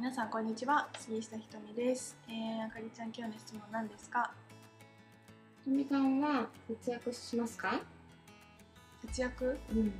[0.00, 0.88] 皆さんこんにちは。
[0.98, 4.32] 杉下ひとみです、えー、あかりちゃん今日の質問何ですか
[5.62, 7.82] とみさんは節約しますか？
[9.02, 9.58] 節約？
[9.70, 9.92] うん。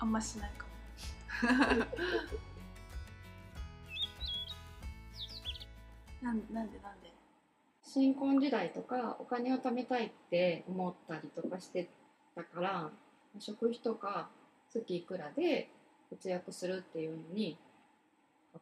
[0.00, 1.48] あんましないかも。
[6.20, 7.10] なんなんでなんで？
[7.82, 11.88] 新婚時代とかお金を貯めたいって思ったりとかして
[12.34, 12.90] たから
[13.38, 14.28] 食費とか
[14.74, 15.68] 月いくらで
[16.10, 17.56] 節約するっていうのに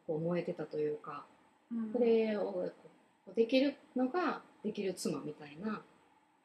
[0.07, 1.25] こう燃えてたというか
[1.71, 1.91] うん。
[1.91, 2.71] それを
[3.35, 5.81] できるのができる妻みたいな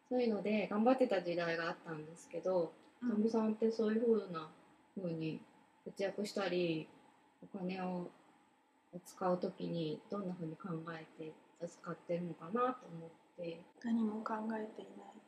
[0.08, 3.30] そういうので頑張ってた時代があったんですけどうん。
[3.30, 4.48] さんってそういう風な
[4.96, 5.40] 風に
[5.84, 6.88] 節約したり
[7.54, 8.08] お金を
[9.04, 11.32] 使う時にどんな風に考えて
[11.66, 13.60] 使ってるのかなと思って。
[13.84, 15.06] 何も考えていない。
[15.06, 15.27] あ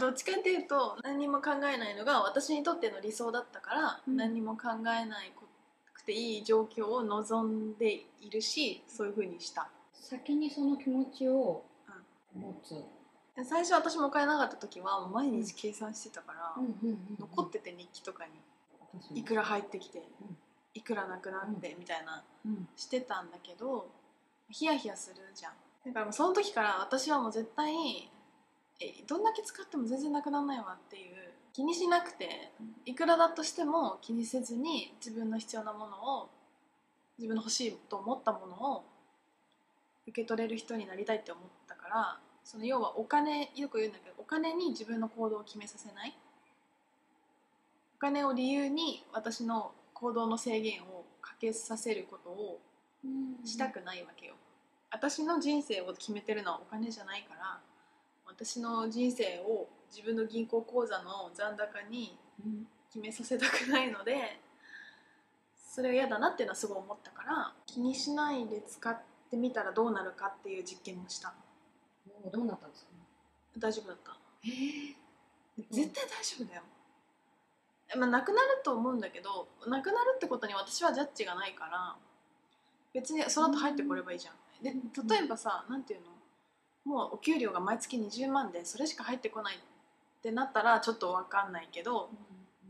[0.00, 4.16] どっちかっていうと何も考えないのが私にとっての理想だったから、うん。
[4.16, 5.32] 何も考えない
[5.94, 9.68] くていい状況を望んでいるしそういうふうにした。
[9.94, 11.64] 先にその気持ちを
[12.34, 12.74] 持つ、
[13.36, 16.54] で最初私もお金なかった時は毎日計算してたから、
[17.18, 18.24] 残ってて日記とか
[19.12, 20.02] にいくら入ってきて、
[20.74, 22.68] いくらなくなってみたいなうん。
[22.76, 23.88] してたんだけど
[24.50, 25.52] ヒヤヒヤするじゃん。
[25.92, 28.10] だからその時から私はもう絶対
[28.80, 31.16] えどんだけ使っても全然なくならないわっていう。
[31.56, 32.52] 気にしなくて
[32.84, 36.28] いくらだとしても気にせずに自分の必要なものを
[37.16, 38.84] 自分の欲しいと思ったものを
[40.06, 46.14] 受け取れる人になりたいって思ったからその要はお金よく言うんだけどお金に自分の行動を決めさせない。
[47.96, 52.60] お金を理由に私の行動の制限をかけさせることを
[53.46, 54.34] したくないわけよ。
[54.90, 57.60] 私の人生を決めてるのはお金じゃないから
[58.26, 64.40] 私の人生を自分の銀行口座の残高にうん決めさせたくないので
[65.56, 68.96] それが嫌だなっていうのはすごい思ったから気にしないで使っ
[69.30, 71.34] てみたらどうなるかっていう実験もした。
[72.32, 72.90] どうなったんですか？
[73.58, 74.16] 大丈夫だった。
[74.44, 74.48] え
[75.70, 76.62] 絶対大丈夫だよ、
[77.98, 81.96] まあ、なくなると思うんだけどなくなるってことに私はジャッジがないから
[82.94, 84.34] 別にその後入ってこればいいじゃん。
[84.64, 84.72] で
[85.14, 86.06] 例えばさなんていうの？
[86.86, 89.58] もうお給料が毎月20万でそれしか入ってこないっ
[90.22, 92.08] てなったらちょっと分かんないけど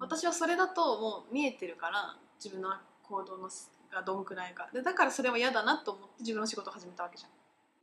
[0.01, 2.71] 私はそれだともう見えてるから自分の
[3.03, 3.49] 行動の
[3.93, 4.69] がどんくらいか。
[4.73, 7.31] でだからそれは嫌だなと思って自分の仕事を始めたわけじゃん。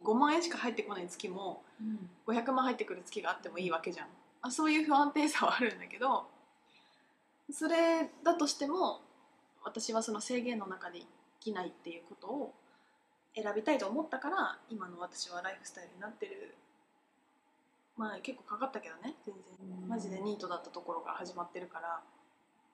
[0.05, 2.09] 5万円しか入ってこない月もうん。
[2.27, 4.07] 500万入ってくる月があってもいいわけじゃん。
[4.41, 6.27] あそういう不安定さはあるんだけど
[7.49, 9.01] それだとしても
[9.63, 11.05] 私はその制限の中で生
[11.39, 12.53] きないっていうことを
[13.35, 16.55] 選びたいと思ったから今の私はライフスタイルになってる。
[17.97, 19.87] まあ結構かかったけどね全然。
[19.87, 22.01] マジでニートだったところから始まってるから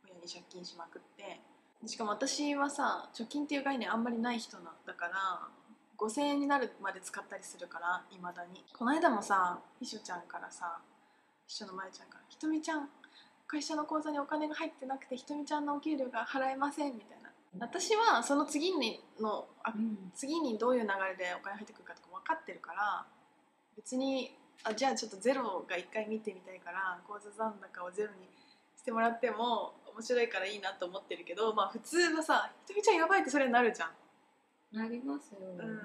[0.05, 1.39] 親に借金しまくって。
[1.87, 5.47] しかも私はさ貯金っていう概念あんまりない人なんだから
[5.97, 8.63] 5000円になるまで使ったりするからいまだに。
[8.77, 10.79] この間もさ秘書ちゃんからさ
[11.47, 12.89] 秘書のまえちゃんから「ひとみちゃん
[13.47, 17.18] 会社の口座にお金が入ってなくてひとみちゃんのお給料が払えません」みたいな
[17.57, 20.11] 私はその次にのあうん。
[20.13, 23.05] 次にどういう流れでお金入ってくるかとか分かってるから
[23.75, 28.27] 別にあじゃあちょっとゼロが一回見てみたいから口座残高をゼロに
[28.77, 33.91] してもらっても面白いからいいなと思ってるけどまあ普通はさ「ひとみちゃんやばい」ってそれになるじゃん、
[34.71, 35.81] なりますよ、うん、うん。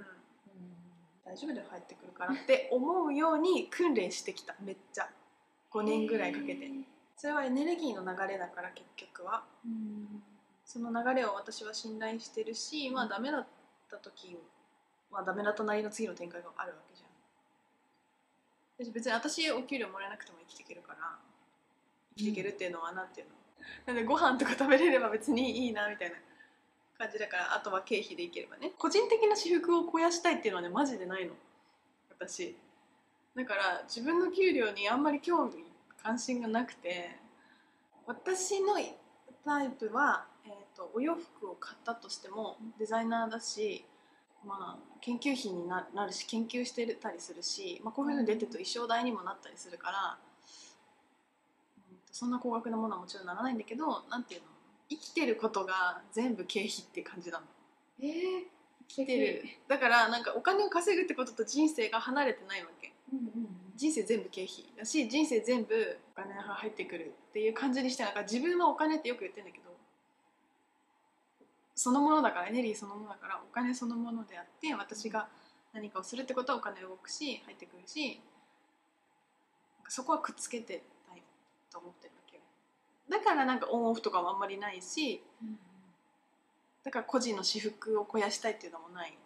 [1.24, 4.54] 大丈夫で入ってくるからって 思うように訓練してきた。
[4.60, 5.08] めっちゃ。
[5.70, 6.70] 5年ぐらいかけて。
[7.16, 9.44] それはエネルギーの流れだから結局は。
[9.64, 10.22] うん
[10.64, 13.46] その流れを私は信頼してるしまあダメだっ
[13.90, 14.36] た時
[15.10, 17.08] はダメだったなりの次の展開があるわけじゃん。
[18.76, 21.16] 私別に私お給料もらえなくても生きていけるから
[22.16, 23.32] 生きていけるっていうのはなんていうの、
[23.86, 26.16] なんでご飯とか食べれれば別にいいなみたいな
[26.98, 28.72] 感じだからあとは経費でいければね。
[28.78, 31.34] 個人的な私服を肥やしたいっていうのはねマジでないの。
[32.10, 32.56] 私。
[33.36, 35.64] だから自分の給料にあんまり興味
[36.02, 37.16] 関心がなくて
[38.06, 38.74] 私の
[39.44, 40.33] タイプは、えー、
[40.76, 43.84] とお洋服を買ったとしてもデザイナーだし、
[44.46, 50.18] まあ、研究費にななるし研究してたりするし、まあ、こういうのに出てると衣装代にもなったりするから、
[51.90, 54.46] うんとそんな高額なものはもちろんならないんだけどなんていうの
[54.90, 57.46] 生きてることが全部経費って感じなの。
[58.00, 58.10] えー、
[58.88, 59.42] 生きてる。
[59.66, 62.92] だからなんかお金を稼ぐってことと人生が離れてないわけ。
[63.12, 69.63] うんうん人生全部経費だし人生全部お金が入ってくるっていう感じにしてなんか自分はお金ってよく言ってんだけど
[71.74, 75.28] そのものだからエネルギーそのものだからお金そのものであって私が
[75.72, 78.20] 何かをするってことはお金動くし入ってくるし
[79.88, 81.22] そこはくっつけてたい
[81.70, 82.42] と思ってるわけよ。
[83.10, 85.22] だからなんかオンオフとかもあんまりないし
[86.84, 89.18] だから個人の私服を肥やしたいっていうのもない、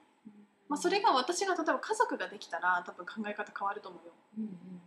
[0.69, 4.13] まあ、それが私が例えば家族ができたら多分考え方変わると思うよ。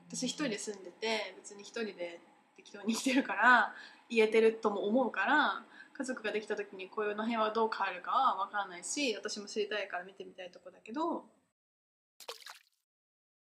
[0.08, 2.20] 私一人で住んでて別に一人で
[2.58, 3.74] 適当に生きてるから
[4.10, 5.64] 言えてるとも思うから
[6.02, 11.26] 家族ができた時にこういうの辺はどう変わるかは分からないし私も知りたいから見てみたいとこだけど。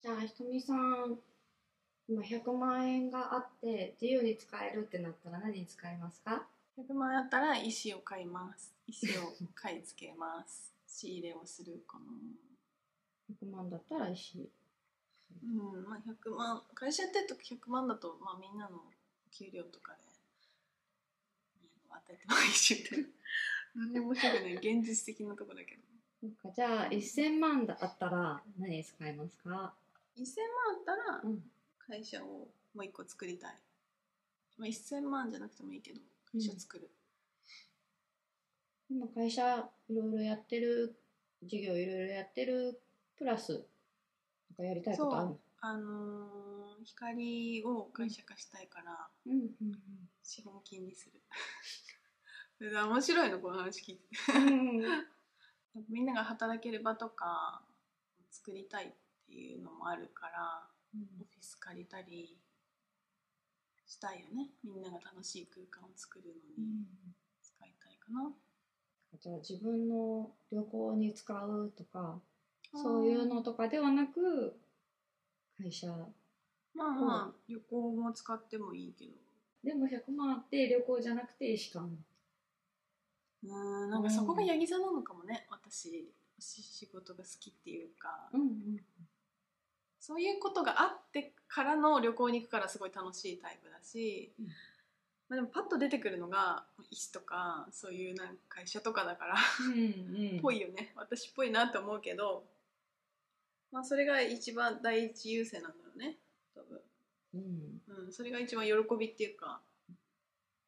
[0.01, 1.19] じゃあひとみさん
[2.09, 6.47] 今100万円があって自由に使えるってなったら何に使いますか
[6.79, 8.73] ？100万円あったら石を買います。
[8.87, 10.73] 石を買い付けます。
[10.87, 12.05] 仕入れをするかな。
[13.43, 14.49] 100万だったら石。
[15.43, 18.81] うんまあ100万会社やってる時100万だと、まあ、みんなの
[19.33, 20.14] 給料とかで
[21.97, 23.05] 与えてもいいしみたいな
[23.77, 25.83] 何でも面白くない現実的なとこだけど。
[26.23, 29.65] なんかじゃあ1000万だったら何に使いますか、1000万あ
[30.81, 31.43] ったらうん、
[31.79, 33.55] 会社をもう一個作りたい、
[34.57, 36.01] まあ、1000万じゃなくてもいいけど
[36.33, 36.89] 会社作る、
[38.91, 40.95] 今会社いろいろやってる
[41.43, 42.81] 事業いろいろやってる
[43.19, 43.61] プラスなん
[44.57, 49.73] かやりたいことあるあのー光を会社化したいからうんうん
[50.23, 51.23] 資本金にする。
[52.61, 54.03] 面白いのこの話聞いて
[54.37, 55.07] うんうん。
[55.89, 57.63] みんなが働ける場とか
[58.31, 58.93] 作りたいっ
[59.27, 62.39] ていうのもあるからオフィス借りたり
[63.87, 64.51] したいよね。
[64.63, 66.87] みんなが楽しい空間を作るのに
[67.43, 68.35] 使いたいかな、
[69.19, 72.21] じゃあ自分の旅行に使うとか
[72.75, 74.61] そういうのとかではなく
[75.59, 75.89] 会社。
[76.75, 79.13] まあまあ旅行も使ってもいいけど。
[79.63, 81.93] でも100万あって旅行じゃなくて石買うの
[83.45, 85.47] うーんなんかそこがヤギ座なのかもね。
[85.51, 88.29] 私し仕事が好きっていうか。
[88.33, 88.81] うんうん
[90.07, 94.47] そういうことがあってからの旅行に行くからすごい楽しいタイプだし、うん。
[94.49, 94.53] ま
[95.31, 99.37] あ、でもパッと出てくるのが医師とかそういうなんか会社とかだから。
[99.75, 100.41] うん。
[100.45, 100.93] ぽいよね。
[100.95, 102.45] 私っぽいなって思うけど、
[103.75, 106.17] まあ、それが一番第一優先なんだろうね。
[106.55, 106.81] 多分、
[107.35, 108.05] うん。
[108.07, 109.61] うん、それが一番喜びっていうか、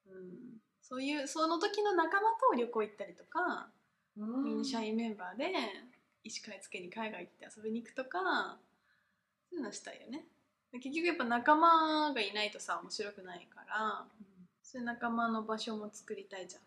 [0.09, 3.69] うん、そういうその時の仲間と旅行行ったりとか
[4.17, 4.59] みん。
[4.59, 5.53] な社員メンバーで
[6.25, 8.59] 医師会つけに海外行って遊びに行くとか
[9.49, 10.27] そういうのしたいよね。
[10.73, 14.05] で結局やっぱ仲間がいないとさ面白くないから
[14.65, 16.63] そういう仲間の場所も作りたいじゃん。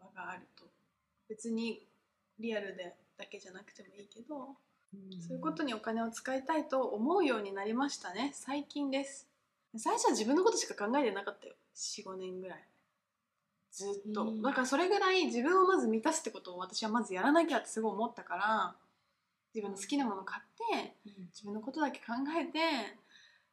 [0.00, 0.64] 場があると。
[1.28, 1.86] 別に
[2.40, 4.56] リアルでだけじゃなくてもいいけど
[5.26, 8.30] そういうことにお金を使いたいと思うようになりましたね。
[8.34, 9.26] 最近です。
[9.76, 11.54] 最初は自分のことしか考えてなかったよ。
[11.74, 12.64] 45年ぐらい。
[13.72, 14.32] ずっと。
[14.42, 18.74] だからそれぐらい自分をまず満たすってことを私はまずやらなきゃってすごい思ったから
[19.54, 20.94] 自分の好きなものを買って
[21.32, 22.58] 自分のことだけ考えて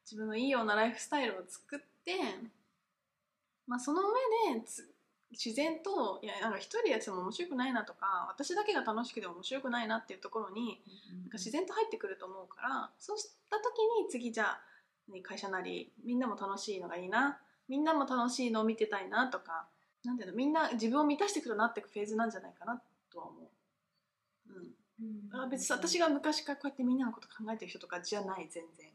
[0.05, 2.13] 自分のいいようなライフスタイルを作って
[3.67, 4.92] まあその上でつ
[5.33, 10.81] 自然といやなんか一人でやっても面白くないなとか私だけが楽しくても面白くないなっていうところに
[11.21, 14.61] なんか自然と入ってくると思うからそうした時に次じゃあ
[15.09, 19.67] 何会社なりみんなも楽しいのがいいなみんなも楽しいのを見てたいなとか
[20.03, 22.81] なんていうのみんな自分を満たしてくるなっていくフェーズなんじゃないかな
[23.11, 23.47] とは思う。
[24.53, 25.39] うん。
[25.39, 28.92] あ別に私が昔からこうやってみんなのこと考えてる人とかじゃない全然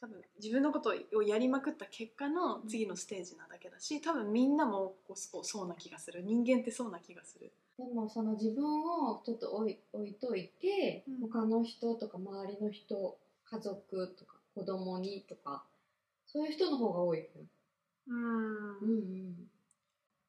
[0.00, 6.22] 多分自分のことをやりまくった結果の次のステージなだけだし多分みんなもこうそうな気がする。
[6.22, 7.52] 人間ってそうな気がする。
[7.78, 11.28] でもその自分をちょっと置い置いといて、うん。
[11.28, 15.64] 他の人とか周りの人家族とか子供にとか
[16.26, 17.24] そういう人の方が多いよ
[18.08, 19.34] うんうん。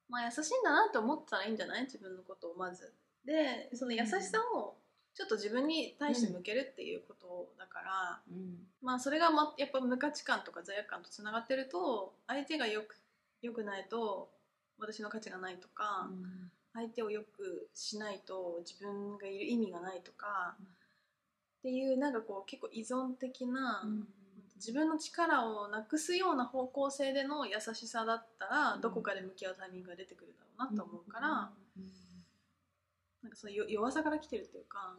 [0.09, 1.83] まあ優しいんだなって思ったらいいんじゃない？
[1.83, 2.93] 自分のことをまず。
[3.25, 4.75] でその優しさを
[5.13, 8.57] ちょっと自分に対して向けるっていうことだから、うん。
[8.81, 12.95] まあそれが、ま、やっぱ無価値観とか罪悪感とつながってると相手がよく
[13.41, 14.29] よくないと
[14.79, 16.09] 私の価値がないとか、
[16.73, 20.67] 相手をよくしないと自分がいる意味がないとか、うん
[21.59, 24.07] っていうなんかこう結構依存的な、うん。
[24.55, 28.81] 自分の力をなくすような方向性での優しさだったら、うん。
[28.81, 31.83] どこかで向き合うタイミングが出てくるだろうなと思うから、うん
[33.23, 34.95] なんかそのよ弱さから来てるっていうか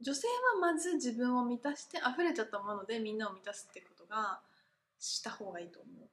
[0.00, 4.40] 女性はまず自分を満たして溢れちゃったものでみんなを満たすってことが
[4.98, 6.08] した方がいいと思う。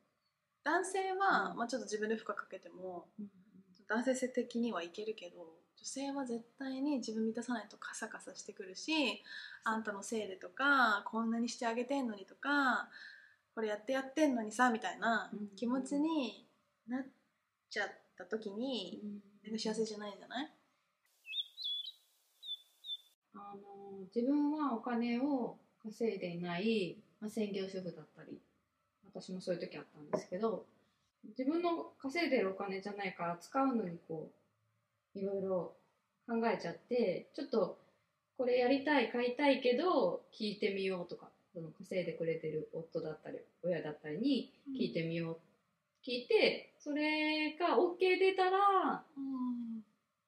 [0.63, 1.57] 男性は、うん。
[1.57, 3.29] まあ、ちょっと自分で負荷かけてもうん。
[3.87, 5.37] 男性性的にはいけるけど
[5.75, 9.21] 女性は絶対に自分満たさないとカサカサしてくるし
[9.63, 12.87] あんたのせいでとかこんなにしてあげてんのにとか
[13.55, 15.49] これやってやってんのにさみたいなうん。
[15.57, 16.47] 気持ちに
[16.87, 17.05] なっ
[17.69, 19.01] ちゃった時に
[19.49, 19.59] うん。
[19.59, 20.49] 幸せじゃないじゃない？
[23.35, 28.38] あの自分はお金を稼いでいない、まあ、専業主婦だったり
[29.13, 30.65] 私もそういう時あったんですけど
[31.38, 34.29] 自分の稼いでるお金じゃないから使うのにこ
[35.15, 35.73] ういろいろ
[36.27, 37.77] 考えちゃってちょっと
[38.38, 45.38] これやりたい買いたいけど聞いてみようとかその稼いでくれてる夫だったり親だったりに聞いてみよう、
[46.09, 49.83] 聞いてそれが OK 出たらうん。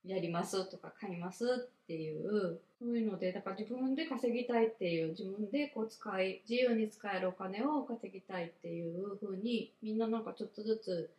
[0.05, 11.09] やりますとか買いますっていうそういうのでだから自分で稼ぎたいっていう自分でこう使い自由に使えるお金を稼ぎたいっていう風にみんななんかちょっとずつ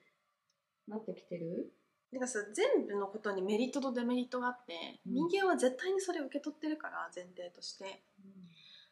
[0.87, 1.73] なってきてる？
[2.13, 5.15] なんかさ全部のことにメリットとデメリットがあって、うん。
[5.31, 8.03] 人間は絶対にそれを受け取ってるから前提として。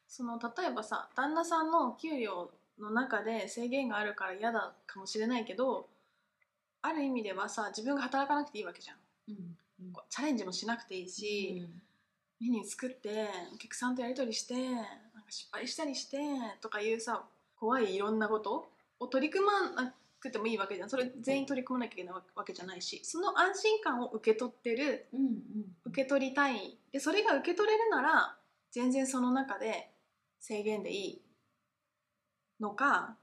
[0.08, 2.50] その例えばさ旦那さんの給料
[2.80, 5.88] の中で制限があるから嫌だかもしれないけど
[6.82, 8.96] ある意味ではさ自分が働かなくていいわけじゃん。
[9.28, 9.56] うん。
[10.08, 11.66] チャレンジもしなくていいし、
[12.42, 14.86] メニュー作ってお客さんとやり取りしてなんか
[15.28, 16.18] 失敗したりして
[16.60, 17.22] とかいうさ
[17.54, 18.66] 怖いいろんなこと
[18.98, 20.90] を取り組まなくてもいいわけじゃん。
[20.90, 25.36] それ全員取り組まなきゃいけないわけじゃないしその安心感を受け取ってるうんうん。
[25.86, 26.76] 受け取りたい。
[26.90, 28.36] でそれが受け取れるなら
[28.72, 29.90] 全然その中で
[30.40, 31.22] 制限でいい
[32.58, 33.16] のか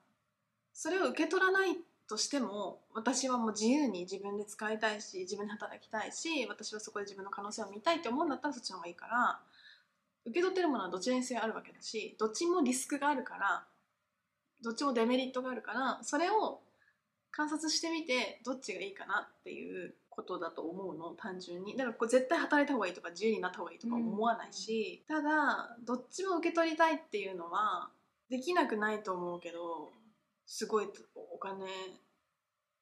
[0.74, 1.76] それを受け取らない
[2.10, 9.40] としても私はもう自由に自分で使いたいし自分で働きたいし私はそこで自分の可能性を見たいって思うんだったらそっちの方がいいから
[10.26, 13.64] 受け取ってるものはどちらにせよあるわけだしどっちもリスクがあるから
[14.64, 16.62] どっちもデメリットがあるからそれを
[17.32, 21.78] 観察してみてどっちがいいかなっていうことだと思うの単純に。
[21.78, 27.90] だからこう絶対働いた方がいいとか自由になった方がいいとか思わないし、ただどっちも受け取りたいっていうのは
[28.30, 29.94] できなくないと思うけど
[30.50, 31.68] すごいお金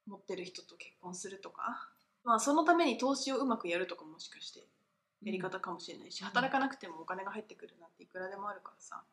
[0.07, 1.89] 持ってる人と結婚するとか。
[2.23, 4.61] まあそのために投資をうまくやるとかもしかして
[5.21, 6.27] やり方かもしれないし、うん。
[6.27, 9.03] 働かなくてもお金が入ってくるなんていくらでもあるからさ。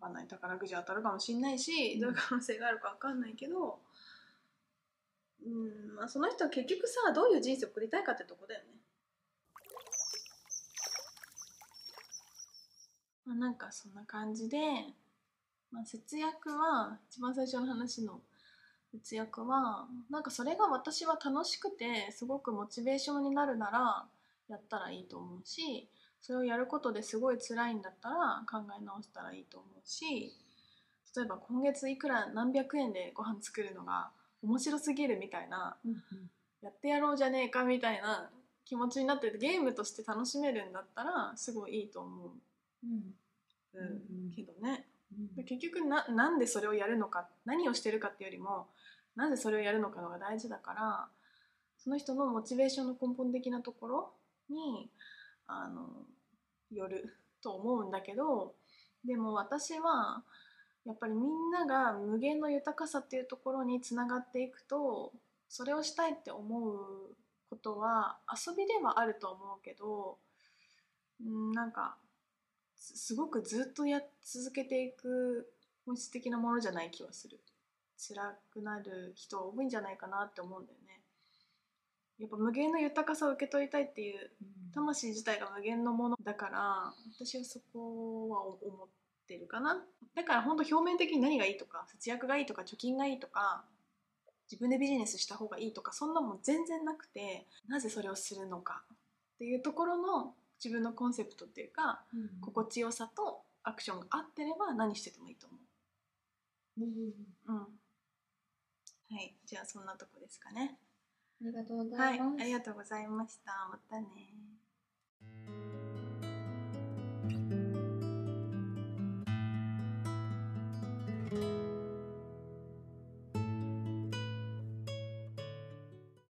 [0.00, 0.28] わかんない。
[0.28, 2.00] 宝くじ当たるかもしれないし、うん。
[2.00, 3.80] どういう可能性があるかわかんないけど
[5.44, 8.66] うんまあその人は結局さどういう人生を送りたいかってとこだよね。
[13.26, 14.58] まあ、なんかそんな感じで、
[15.70, 18.20] まあ、節約は一番最初の話の
[18.90, 24.04] 節約はなんかそれが私は楽しくてすごくモチベーションになるなら
[24.48, 25.88] やったらいいと思うし
[26.22, 30.32] それをやることですごい辛いんだったら考え直したらいいと思うし
[31.16, 34.10] 例えば今月いくら何百円でご飯作るのが
[34.42, 35.94] 面白すぎるみたいなうん
[36.60, 38.30] やってやろうじゃねえかみたいな
[38.64, 42.30] 気持ちになっててゲームとして楽しめるんだったらすごいいいと思う、
[42.84, 43.14] うん
[43.74, 43.84] うん。
[43.84, 44.30] うん。
[44.34, 48.66] けどねうん結局ななんでそれをやるのか何をしてるかっていうよりも
[49.16, 51.08] なぜそれをやるのかのが大事だから
[51.78, 54.12] その人のモチベーションの根本的なところ
[54.50, 54.90] に
[55.46, 55.88] あの
[56.70, 58.54] よると思うんだけど
[59.04, 60.22] でも私は
[60.84, 65.12] やっぱりみんなが無限の豊かさっていうところにつながっていくと
[65.48, 67.14] それをしたいって思う
[67.48, 70.18] ことは遊びではあると思うけど
[71.24, 71.96] うんなんか
[72.78, 75.52] すすごくずっとやっ続けていく
[75.86, 77.40] 本質的なものじゃない気はする。
[77.98, 81.00] 辛くなる人多いんじゃないかなって思うんだよね。
[82.18, 84.30] やっぱ無限の豊かさを受け取りたいっていう
[84.74, 88.88] 魂自体が無限のものだから私はそこは思っ
[89.26, 89.84] てるかな。
[90.14, 93.62] だから本当表面的に何がいいとか節約がいいとか貯金がいいとか
[94.50, 98.82] 自分でビジネスした方がいいとかそんなもん全然なくてなぜそれをするのか
[99.34, 105.60] っていうところの自分のコンセプトっていうか、うん、心地よさとアクションが合ってれば何しててもいいと思う。
[106.80, 110.78] うん、うん、はいじゃあそんなとこですかね。
[111.40, 113.52] ありがとうございます、はい、ありがとうございました。
[113.70, 114.06] またね。